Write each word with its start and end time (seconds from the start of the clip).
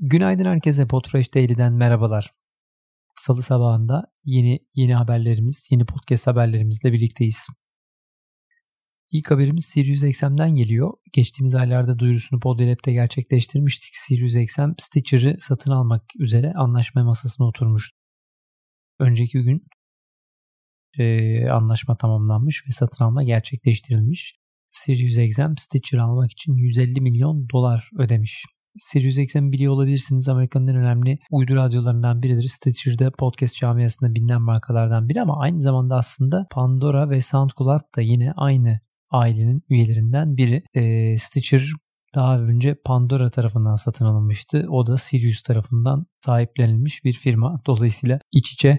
Günaydın 0.00 0.44
herkese 0.44 0.86
Podfresh 0.86 1.34
Daily'den 1.34 1.72
merhabalar. 1.72 2.30
Salı 3.16 3.42
sabahında 3.42 4.12
yeni 4.24 4.58
yeni 4.74 4.94
haberlerimiz, 4.94 5.68
yeni 5.70 5.86
podcast 5.86 6.26
haberlerimizle 6.26 6.92
birlikteyiz. 6.92 7.46
İlk 9.10 9.30
haberimiz 9.30 9.64
SiriusXM'den 9.64 10.54
geliyor. 10.54 10.92
Geçtiğimiz 11.12 11.54
aylarda 11.54 11.98
duyurusunu 11.98 12.40
Podlab'de 12.40 12.92
gerçekleştirmiştik. 12.92 13.96
SiriusXM 13.96 14.70
Stitcher'ı 14.78 15.36
satın 15.38 15.72
almak 15.72 16.02
üzere 16.18 16.52
anlaşma 16.56 17.04
masasına 17.04 17.46
oturmuştu. 17.46 17.96
Önceki 18.98 19.42
gün 19.42 19.66
e, 20.98 21.48
anlaşma 21.48 21.96
tamamlanmış 21.96 22.64
ve 22.66 22.70
satın 22.70 23.04
alma 23.04 23.22
gerçekleştirilmiş. 23.22 24.34
SiriusXM 24.70 25.56
Stitcher 25.58 25.98
almak 25.98 26.32
için 26.32 26.54
150 26.54 27.00
milyon 27.00 27.48
dolar 27.48 27.90
ödemiş. 27.98 28.44
SiriusXM 28.78 29.52
biliyor 29.52 29.72
olabilirsiniz. 29.72 30.28
Amerika'nın 30.28 30.66
en 30.66 30.76
önemli 30.76 31.18
uydu 31.30 31.56
radyolarından 31.56 32.22
biridir. 32.22 32.48
Stitcher'da 32.48 33.10
podcast 33.10 33.56
camiasında 33.56 34.14
bilinen 34.14 34.42
markalardan 34.42 35.08
biri 35.08 35.22
ama 35.22 35.40
aynı 35.40 35.62
zamanda 35.62 35.96
aslında 35.96 36.46
Pandora 36.50 37.10
ve 37.10 37.20
SoundCloud 37.20 37.96
da 37.96 38.02
yine 38.02 38.32
aynı 38.36 38.80
ailenin 39.10 39.62
üyelerinden 39.70 40.36
biri. 40.36 40.62
E, 40.74 41.16
Stitcher 41.18 41.62
daha 42.14 42.38
önce 42.38 42.74
Pandora 42.84 43.30
tarafından 43.30 43.74
satın 43.74 44.04
alınmıştı. 44.04 44.66
O 44.70 44.86
da 44.86 44.96
Sirius 44.96 45.42
tarafından 45.42 46.06
sahiplenilmiş 46.24 47.04
bir 47.04 47.12
firma. 47.12 47.60
Dolayısıyla 47.66 48.20
iç 48.32 48.52
içe 48.52 48.78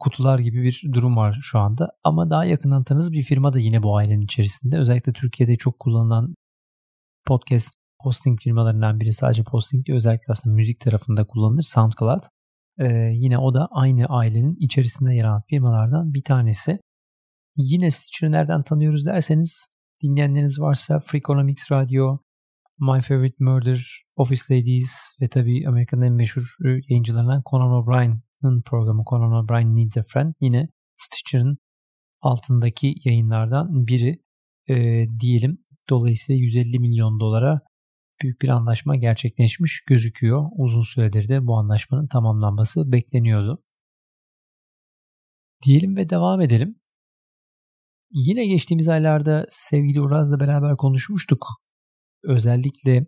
kutular 0.00 0.38
gibi 0.38 0.62
bir 0.62 0.82
durum 0.92 1.16
var 1.16 1.38
şu 1.42 1.58
anda. 1.58 1.90
Ama 2.04 2.30
daha 2.30 2.44
yakından 2.44 2.84
tanız 2.84 3.12
bir 3.12 3.22
firma 3.22 3.52
da 3.52 3.58
yine 3.58 3.82
bu 3.82 3.96
ailenin 3.96 4.20
içerisinde. 4.20 4.78
Özellikle 4.78 5.12
Türkiye'de 5.12 5.56
çok 5.56 5.78
kullanılan 5.78 6.34
podcast 7.26 7.79
hosting 8.02 8.40
firmalarından 8.40 9.00
biri 9.00 9.12
sadece 9.12 9.42
hosting 9.42 9.86
değil 9.86 9.96
özellikle 9.96 10.32
aslında 10.32 10.56
müzik 10.56 10.80
tarafında 10.80 11.26
kullanılır 11.26 11.62
SoundCloud. 11.62 12.22
Ee, 12.78 12.86
yine 13.14 13.38
o 13.38 13.54
da 13.54 13.68
aynı 13.70 14.06
ailenin 14.06 14.56
içerisinde 14.60 15.14
yer 15.14 15.24
alan 15.24 15.42
firmalardan 15.48 16.14
bir 16.14 16.24
tanesi. 16.24 16.78
Yine 17.56 17.90
Stitcher'ı 17.90 18.32
nereden 18.32 18.62
tanıyoruz 18.62 19.06
derseniz 19.06 19.70
dinleyenleriniz 20.02 20.60
varsa 20.60 20.98
Freakonomics 20.98 21.72
Radio, 21.72 22.18
My 22.78 23.00
Favorite 23.00 23.36
Murder, 23.38 24.04
Office 24.16 24.42
Ladies 24.50 24.90
ve 25.20 25.28
tabii 25.28 25.68
Amerika'nın 25.68 26.02
en 26.02 26.12
meşhur 26.12 26.42
e, 26.64 26.68
yayıncılarından 26.88 27.42
Conan 27.50 27.70
O'Brien'ın 27.70 28.62
programı 28.62 29.02
Conan 29.10 29.32
O'Brien 29.32 29.76
Needs 29.76 29.96
a 29.96 30.02
Friend 30.02 30.34
yine 30.40 30.68
Stitcher'ın 30.96 31.58
altındaki 32.20 32.94
yayınlardan 33.04 33.86
biri 33.86 34.22
e, 34.68 35.06
diyelim. 35.20 35.58
Dolayısıyla 35.90 36.40
150 36.40 36.78
milyon 36.78 37.20
dolara 37.20 37.60
büyük 38.22 38.42
bir 38.42 38.48
anlaşma 38.48 38.96
gerçekleşmiş 38.96 39.82
gözüküyor. 39.86 40.46
Uzun 40.56 40.82
süredir 40.82 41.28
de 41.28 41.46
bu 41.46 41.58
anlaşmanın 41.58 42.06
tamamlanması 42.06 42.92
bekleniyordu. 42.92 43.62
Diyelim 45.66 45.96
ve 45.96 46.08
devam 46.10 46.40
edelim. 46.40 46.80
Yine 48.10 48.46
geçtiğimiz 48.46 48.88
aylarda 48.88 49.46
sevgili 49.48 50.00
Uraz'la 50.00 50.40
beraber 50.40 50.76
konuşmuştuk. 50.76 51.46
Özellikle 52.24 53.06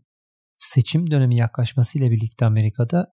seçim 0.58 1.10
dönemi 1.10 1.36
yaklaşmasıyla 1.36 2.10
birlikte 2.10 2.46
Amerika'da 2.46 3.12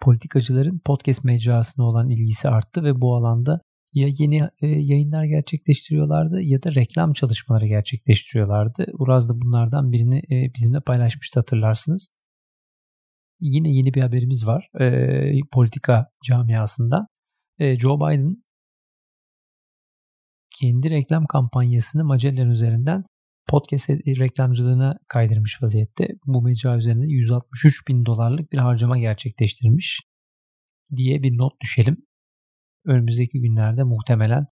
politikacıların 0.00 0.80
podcast 0.84 1.24
mecrasına 1.24 1.84
olan 1.84 2.08
ilgisi 2.08 2.48
arttı 2.48 2.84
ve 2.84 3.00
bu 3.00 3.16
alanda 3.16 3.60
ya 3.96 4.08
yeni 4.18 4.48
e, 4.62 4.66
yayınlar 4.66 5.24
gerçekleştiriyorlardı 5.24 6.40
ya 6.40 6.62
da 6.62 6.74
reklam 6.74 7.12
çalışmaları 7.12 7.66
gerçekleştiriyorlardı. 7.66 8.86
Uraz 8.98 9.28
da 9.28 9.40
bunlardan 9.40 9.92
birini 9.92 10.18
e, 10.18 10.54
bizimle 10.54 10.80
paylaşmıştı 10.80 11.40
hatırlarsınız. 11.40 12.16
Yine 13.40 13.70
yeni 13.70 13.94
bir 13.94 14.02
haberimiz 14.02 14.46
var 14.46 14.68
e, 14.80 15.40
politika 15.52 16.06
camiasında. 16.24 17.06
E, 17.58 17.78
Joe 17.78 17.96
Biden 17.96 18.44
kendi 20.60 20.90
reklam 20.90 21.26
kampanyasını 21.26 22.04
Magellan 22.04 22.50
üzerinden 22.50 23.04
podcast 23.48 23.90
reklamcılığına 23.90 24.98
kaydırmış 25.08 25.62
vaziyette. 25.62 26.08
Bu 26.26 26.42
mecra 26.42 26.76
üzerinde 26.76 27.06
163 27.06 27.88
bin 27.88 28.06
dolarlık 28.06 28.52
bir 28.52 28.58
harcama 28.58 28.98
gerçekleştirmiş 28.98 30.00
diye 30.96 31.22
bir 31.22 31.38
not 31.38 31.52
düşelim 31.62 32.05
önümüzdeki 32.86 33.40
günlerde 33.40 33.82
muhtemelen 33.82 34.46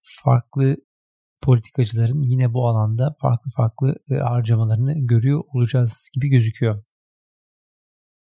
farklı 0.00 0.76
politikacıların 1.42 2.22
yine 2.22 2.54
bu 2.54 2.68
alanda 2.68 3.16
farklı 3.20 3.50
farklı 3.50 3.96
e, 4.10 4.14
harcamalarını 4.14 5.06
görüyor 5.06 5.44
olacağız 5.54 6.08
gibi 6.14 6.28
gözüküyor. 6.28 6.84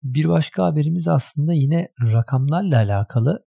Bir 0.03 0.29
başka 0.29 0.65
haberimiz 0.65 1.07
aslında 1.07 1.53
yine 1.53 1.87
rakamlarla 2.01 2.77
alakalı. 2.77 3.45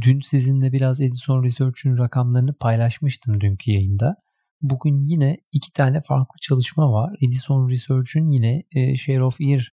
Dün 0.00 0.20
sizinle 0.20 0.72
biraz 0.72 1.00
Edison 1.00 1.44
Research'ün 1.44 1.98
rakamlarını 1.98 2.54
paylaşmıştım 2.54 3.40
dünkü 3.40 3.70
yayında. 3.70 4.16
Bugün 4.62 5.00
yine 5.00 5.36
iki 5.52 5.72
tane 5.72 6.00
farklı 6.00 6.38
çalışma 6.40 6.92
var. 6.92 7.16
Edison 7.22 7.68
Research'ün 7.68 8.30
yine 8.30 8.62
e, 8.70 8.96
Share 8.96 9.24
of 9.24 9.40
Ear 9.40 9.72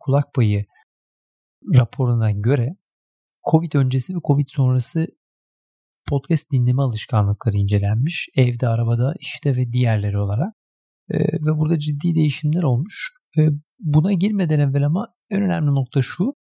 kulak 0.00 0.34
payı 0.34 0.64
raporuna 1.74 2.30
göre 2.30 2.76
Covid 3.50 3.72
öncesi 3.74 4.14
ve 4.14 4.18
Covid 4.24 4.46
sonrası 4.48 5.06
podcast 6.08 6.52
dinleme 6.52 6.82
alışkanlıkları 6.82 7.56
incelenmiş. 7.56 8.28
Evde, 8.36 8.68
arabada, 8.68 9.14
işte 9.20 9.56
ve 9.56 9.72
diğerleri 9.72 10.18
olarak. 10.18 10.54
E, 11.10 11.18
ve 11.18 11.58
burada 11.58 11.78
ciddi 11.78 12.14
değişimler 12.14 12.62
olmuş. 12.62 13.10
E, 13.38 13.48
buna 13.78 14.12
girmeden 14.12 14.60
evvel 14.60 14.86
ama 14.86 15.08
en 15.30 15.42
önemli 15.42 15.74
nokta 15.74 16.02
şu. 16.02 16.34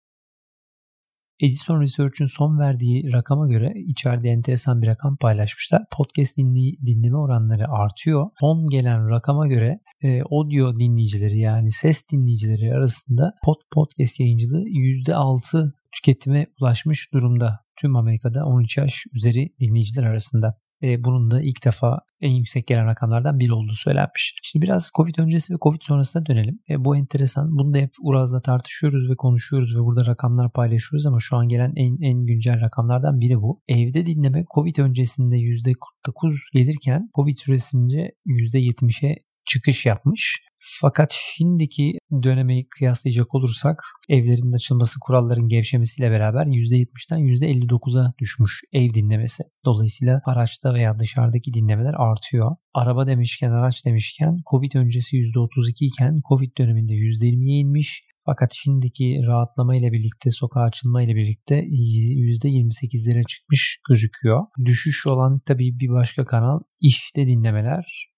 Edison 1.39 1.81
Research'ün 1.81 2.25
son 2.25 2.59
verdiği 2.59 3.13
rakama 3.13 3.47
göre 3.47 3.73
içeride 3.75 4.29
enteresan 4.29 4.81
bir 4.81 4.87
rakam 4.87 5.17
paylaşmışlar. 5.17 5.81
Podcast 5.91 6.37
dinley- 6.37 6.85
dinleme 6.85 7.17
oranları 7.17 7.67
artıyor. 7.69 8.29
Son 8.39 8.67
gelen 8.67 9.09
rakama 9.09 9.47
göre 9.47 9.79
e, 10.03 10.21
audio 10.21 10.79
dinleyicileri 10.79 11.39
yani 11.39 11.71
ses 11.71 12.09
dinleyicileri 12.11 12.73
arasında 12.73 13.33
pod 13.45 13.61
podcast 13.71 14.19
yayıncılığı 14.19 14.63
%6 14.63 15.73
tüketime 15.95 16.47
ulaşmış 16.61 17.13
durumda. 17.13 17.59
Tüm 17.75 17.95
Amerika'da 17.95 18.45
13 18.45 18.77
yaş 18.77 19.05
üzeri 19.13 19.49
dinleyiciler 19.59 20.03
arasında. 20.03 20.59
E, 20.83 21.03
bunun 21.03 21.31
da 21.31 21.41
ilk 21.41 21.65
defa 21.65 21.99
en 22.21 22.31
yüksek 22.31 22.67
gelen 22.67 22.85
rakamlardan 22.85 23.39
biri 23.39 23.53
olduğu 23.53 23.73
söylenmiş. 23.73 24.35
Şimdi 24.43 24.65
biraz 24.65 24.89
Covid 24.97 25.15
öncesi 25.17 25.53
ve 25.53 25.57
Covid 25.61 25.81
sonrasına 25.81 26.25
dönelim. 26.25 26.59
E, 26.69 26.85
bu 26.85 26.95
enteresan. 26.95 27.57
Bunu 27.57 27.73
da 27.73 27.77
hep 27.77 27.91
Uraz'la 28.01 28.41
tartışıyoruz 28.41 29.09
ve 29.09 29.15
konuşuyoruz 29.15 29.77
ve 29.77 29.79
burada 29.79 30.05
rakamlar 30.05 30.51
paylaşıyoruz 30.51 31.05
ama 31.05 31.17
şu 31.19 31.35
an 31.35 31.47
gelen 31.47 31.73
en, 31.75 31.97
en 32.01 32.25
güncel 32.25 32.61
rakamlardan 32.61 33.19
biri 33.19 33.41
bu. 33.41 33.61
Evde 33.67 34.05
dinleme 34.05 34.45
Covid 34.55 34.77
öncesinde 34.77 35.35
%49 35.35 36.35
gelirken 36.53 37.09
Covid 37.15 37.37
süresince 37.37 38.11
%70'e 38.27 39.15
çıkış 39.53 39.85
yapmış. 39.85 40.43
Fakat 40.81 41.11
şimdiki 41.11 41.97
dönemi 42.23 42.67
kıyaslayacak 42.69 43.35
olursak 43.35 43.83
evlerin 44.09 44.51
açılması 44.51 44.99
kuralların 44.99 45.47
gevşemesiyle 45.47 46.11
beraber 46.11 46.45
%70'den 46.45 47.19
%59'a 47.19 48.13
düşmüş 48.19 48.61
ev 48.73 48.93
dinlemesi. 48.93 49.43
Dolayısıyla 49.65 50.21
araçta 50.25 50.73
veya 50.73 50.99
dışarıdaki 50.99 51.53
dinlemeler 51.53 51.93
artıyor. 51.97 52.55
Araba 52.73 53.07
demişken, 53.07 53.51
araç 53.51 53.85
demişken 53.85 54.37
Covid 54.51 54.71
öncesi 54.75 55.17
%32 55.17 55.85
iken 55.85 56.21
Covid 56.29 56.57
döneminde 56.57 56.93
%20'ye 56.93 57.59
inmiş. 57.59 58.03
Fakat 58.25 58.51
şimdiki 58.53 59.21
rahatlama 59.27 59.75
ile 59.75 59.91
birlikte, 59.91 60.29
sokağa 60.29 60.61
açılma 60.61 61.01
ile 61.03 61.15
birlikte 61.15 61.59
%28'lere 61.63 63.23
çıkmış 63.27 63.79
gözüküyor. 63.89 64.43
Düşüş 64.65 65.07
olan 65.07 65.39
tabii 65.45 65.79
bir 65.79 65.89
başka 65.89 66.25
kanal 66.25 66.59
işte 66.81 67.27
dinlemeler. 67.27 68.12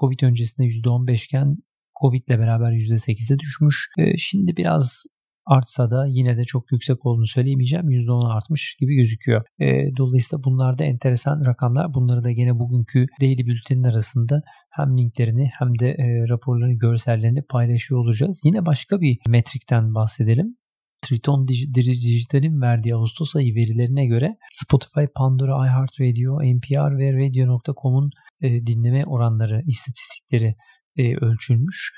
Covid 0.00 0.20
öncesinde 0.22 0.66
%15 0.66 1.24
iken 1.24 1.56
Covid 2.00 2.28
ile 2.28 2.38
beraber 2.38 2.72
%8'e 2.72 3.38
düşmüş. 3.38 3.88
Şimdi 4.18 4.56
biraz 4.56 5.04
artsa 5.46 5.90
da 5.90 6.06
yine 6.06 6.36
de 6.36 6.44
çok 6.44 6.72
yüksek 6.72 7.06
olduğunu 7.06 7.26
söyleyemeyeceğim. 7.26 7.90
%10 7.90 8.36
artmış 8.36 8.76
gibi 8.80 8.96
gözüküyor. 8.96 9.44
E, 9.60 9.96
dolayısıyla 9.96 10.44
bunlar 10.44 10.78
da 10.78 10.84
enteresan 10.84 11.44
rakamlar. 11.44 11.94
Bunları 11.94 12.22
da 12.22 12.32
gene 12.32 12.58
bugünkü 12.58 13.06
Daily 13.20 13.46
Bülten'in 13.46 13.82
arasında 13.82 14.42
hem 14.72 14.98
linklerini 14.98 15.50
hem 15.58 15.78
de 15.78 15.88
e, 15.90 16.28
raporlarını, 16.28 16.74
görsellerini 16.74 17.42
paylaşıyor 17.42 18.00
olacağız. 18.00 18.40
Yine 18.44 18.66
başka 18.66 19.00
bir 19.00 19.18
metrikten 19.28 19.94
bahsedelim. 19.94 20.56
Triton 21.02 21.48
Dijital'in 21.48 22.60
verdiği 22.60 22.94
Ağustos 22.94 23.36
ayı 23.36 23.54
verilerine 23.54 24.06
göre 24.06 24.36
Spotify, 24.52 25.04
Pandora, 25.14 25.66
iHeartRadio, 25.66 26.42
NPR 26.42 26.98
ve 26.98 27.12
Radio.com'un 27.12 28.10
e, 28.44 28.66
dinleme 28.66 29.04
oranları, 29.04 29.62
istatistikleri 29.66 30.54
e, 30.96 31.16
ölçülmüş. 31.16 31.92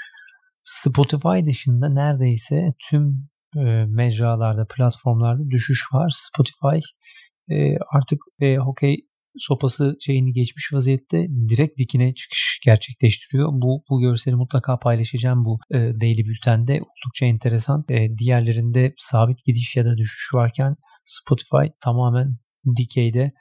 Spotify 0.62 1.46
dışında 1.46 1.88
neredeyse 1.88 2.72
tüm 2.90 3.28
e, 3.56 3.84
mecralarda, 3.88 4.66
platformlarda 4.76 5.50
düşüş 5.50 5.80
var. 5.92 6.12
Spotify 6.16 6.78
e, 7.50 7.76
artık 7.92 8.18
e, 8.40 8.56
hokey 8.56 8.96
sopası 9.38 9.96
şeyini 10.06 10.32
geçmiş 10.32 10.72
vaziyette 10.72 11.26
direkt 11.48 11.78
dikine 11.78 12.14
çıkış 12.14 12.60
gerçekleştiriyor. 12.64 13.48
Bu, 13.52 13.82
bu 13.90 14.00
görseli 14.00 14.34
mutlaka 14.34 14.78
paylaşacağım 14.78 15.44
bu 15.44 15.58
e, 15.70 15.78
Daily 15.78 16.24
Bülten'de. 16.24 16.72
Oldukça 16.72 17.26
enteresan. 17.26 17.84
E, 17.88 18.18
diğerlerinde 18.18 18.92
sabit 18.96 19.44
gidiş 19.44 19.76
ya 19.76 19.84
da 19.84 19.96
düşüş 19.96 20.34
varken 20.34 20.76
Spotify 21.04 21.72
tamamen 21.84 22.36
dikeyde 22.76 23.32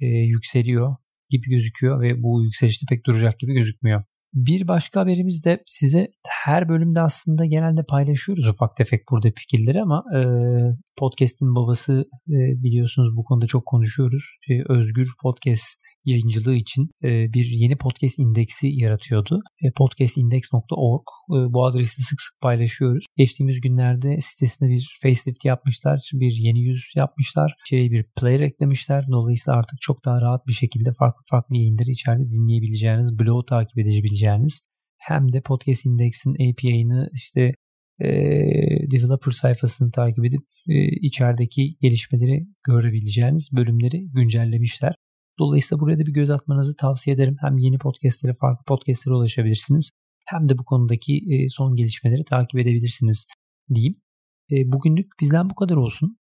e, 0.00 0.06
yükseliyor 0.06 0.96
gibi 1.30 1.50
gözüküyor 1.50 2.00
ve 2.00 2.22
bu 2.22 2.44
yükselişte 2.44 2.86
pek 2.88 3.06
duracak 3.06 3.38
gibi 3.38 3.54
gözükmüyor. 3.54 4.02
Bir 4.34 4.68
başka 4.68 5.00
haberimiz 5.00 5.44
de 5.44 5.62
size 5.66 6.08
her 6.28 6.68
bölümde 6.68 7.00
aslında 7.00 7.44
genelde 7.44 7.80
paylaşıyoruz 7.88 8.48
ufak 8.48 8.76
tefek 8.76 9.00
burada 9.10 9.28
fikirleri 9.36 9.82
ama 9.82 10.04
e, 10.16 10.20
podcast'in 10.98 11.54
babası 11.54 12.04
e, 12.28 12.38
biliyorsunuz 12.62 13.16
bu 13.16 13.24
konuda 13.24 13.46
çok 13.46 13.66
konuşuyoruz. 13.66 14.24
E, 14.50 14.72
özgür 14.72 15.08
podcast 15.22 15.78
yayıncılığı 16.04 16.54
için 16.54 16.88
e, 17.04 17.08
bir 17.32 17.46
yeni 17.46 17.76
podcast 17.76 18.18
indeksi 18.18 18.66
yaratıyordu. 18.68 19.40
E, 19.62 19.72
podcastindex.org 19.72 21.02
e, 21.30 21.52
bu 21.52 21.66
adresi 21.66 22.02
sık 22.02 22.20
sık 22.20 22.40
paylaşıyoruz. 22.40 23.04
Geçtiğimiz 23.16 23.60
günlerde 23.60 24.20
sitesinde 24.20 24.70
bir 24.70 24.98
facelift 25.02 25.44
yapmışlar. 25.44 26.10
Bir 26.12 26.32
yeni 26.32 26.60
yüz 26.60 26.82
yapmışlar. 26.96 27.54
İçeriye 27.66 27.90
bir 27.90 28.04
player 28.20 28.40
eklemişler. 28.40 29.04
Dolayısıyla 29.10 29.58
artık 29.58 29.80
çok 29.80 30.04
daha 30.04 30.20
rahat 30.20 30.46
bir 30.46 30.52
şekilde 30.52 30.92
farklı 30.92 31.22
farklı 31.30 31.56
yayınları 31.56 31.90
içeride 31.90 32.30
dinleyebileceğiniz, 32.30 33.18
blogu 33.18 33.44
takip 33.44 33.78
edebileceğiniz 33.78 34.60
hem 34.98 35.32
de 35.32 35.40
Podcast 35.40 35.86
Index'in 35.86 36.34
API'ını 36.34 37.08
işte 37.12 37.52
e, 38.00 38.08
developer 38.90 39.32
sayfasını 39.32 39.90
takip 39.90 40.24
edip 40.24 40.40
e, 40.68 40.74
içerideki 41.06 41.76
gelişmeleri 41.80 42.46
görebileceğiniz 42.66 43.50
bölümleri 43.56 44.08
güncellemişler. 44.12 44.94
Dolayısıyla 45.40 45.80
buraya 45.80 45.98
da 45.98 46.06
bir 46.06 46.12
göz 46.12 46.30
atmanızı 46.30 46.76
tavsiye 46.76 47.16
ederim. 47.16 47.36
Hem 47.40 47.58
yeni 47.58 47.78
podcastlere, 47.78 48.34
farklı 48.34 48.64
podcastlere 48.64 49.14
ulaşabilirsiniz. 49.14 49.90
Hem 50.26 50.48
de 50.48 50.58
bu 50.58 50.64
konudaki 50.64 51.16
e, 51.16 51.48
son 51.48 51.76
gelişmeleri 51.76 52.24
takip 52.24 52.60
edebilirsiniz 52.60 53.26
diyeyim. 53.74 53.96
E, 54.50 54.72
bugünlük 54.72 55.12
bizden 55.20 55.50
bu 55.50 55.54
kadar 55.54 55.76
olsun. 55.76 56.18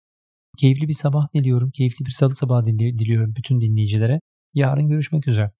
Keyifli 0.58 0.88
bir 0.88 0.92
sabah 0.92 1.34
diliyorum. 1.34 1.70
Keyifli 1.70 2.06
bir 2.06 2.10
salı 2.10 2.34
sabahı 2.34 2.64
diliyorum 2.64 3.34
bütün 3.36 3.60
dinleyicilere. 3.60 4.20
Yarın 4.54 4.88
görüşmek 4.88 5.28
üzere. 5.28 5.52